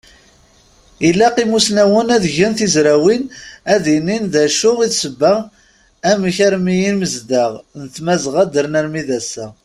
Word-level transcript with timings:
Ilaq 1.07 1.35
imusnawen 1.43 2.07
ad 2.15 2.25
gen 2.35 2.53
tizrawin, 2.57 3.23
ad 3.73 3.85
anin 3.95 4.23
d 4.33 4.35
acu 4.45 4.71
i 4.85 4.87
d 4.91 4.93
ssebba 4.95 5.33
amek 6.11 6.37
armi 6.47 6.75
inezdaɣ 6.89 7.51
n 7.79 7.81
Tmazɣa 7.95 8.43
ddren 8.47 8.77
armi 8.79 9.01
d 9.07 9.09
assa! 9.19 9.47